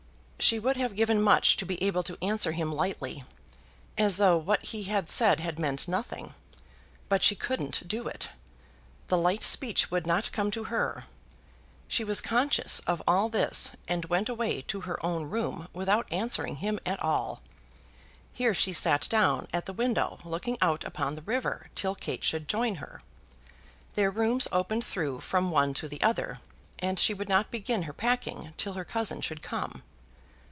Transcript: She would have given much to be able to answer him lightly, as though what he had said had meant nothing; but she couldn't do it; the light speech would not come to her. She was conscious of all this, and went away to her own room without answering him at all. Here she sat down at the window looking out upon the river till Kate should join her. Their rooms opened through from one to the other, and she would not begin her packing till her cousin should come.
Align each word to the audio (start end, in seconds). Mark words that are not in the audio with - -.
She 0.51 0.57
would 0.57 0.75
have 0.75 0.95
given 0.95 1.21
much 1.21 1.55
to 1.57 1.67
be 1.67 1.81
able 1.83 2.01
to 2.01 2.17
answer 2.19 2.51
him 2.51 2.71
lightly, 2.73 3.23
as 3.95 4.17
though 4.17 4.37
what 4.37 4.63
he 4.63 4.85
had 4.85 5.07
said 5.07 5.39
had 5.39 5.59
meant 5.59 5.87
nothing; 5.87 6.33
but 7.09 7.21
she 7.21 7.35
couldn't 7.35 7.87
do 7.87 8.07
it; 8.07 8.29
the 9.07 9.19
light 9.19 9.43
speech 9.43 9.91
would 9.91 10.07
not 10.07 10.31
come 10.31 10.49
to 10.49 10.63
her. 10.65 11.03
She 11.87 12.03
was 12.03 12.21
conscious 12.21 12.79
of 12.81 13.03
all 13.07 13.29
this, 13.29 13.73
and 13.87 14.05
went 14.05 14.29
away 14.29 14.63
to 14.63 14.81
her 14.81 14.97
own 15.05 15.25
room 15.29 15.67
without 15.73 16.11
answering 16.11 16.55
him 16.55 16.79
at 16.87 16.99
all. 17.03 17.39
Here 18.33 18.55
she 18.55 18.73
sat 18.73 19.05
down 19.11 19.47
at 19.53 19.67
the 19.67 19.73
window 19.73 20.17
looking 20.25 20.57
out 20.59 20.83
upon 20.83 21.15
the 21.15 21.21
river 21.21 21.69
till 21.75 21.93
Kate 21.93 22.23
should 22.23 22.47
join 22.47 22.75
her. 22.75 23.01
Their 23.93 24.09
rooms 24.09 24.47
opened 24.51 24.85
through 24.85 25.19
from 25.19 25.51
one 25.51 25.75
to 25.75 25.87
the 25.87 26.01
other, 26.01 26.39
and 26.79 26.97
she 26.99 27.13
would 27.13 27.29
not 27.29 27.51
begin 27.51 27.83
her 27.83 27.93
packing 27.93 28.55
till 28.57 28.73
her 28.73 28.83
cousin 28.83 29.21
should 29.21 29.43
come. 29.43 29.83